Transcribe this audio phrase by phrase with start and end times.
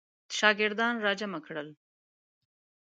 [0.37, 1.69] شاګردان را جمع کړل.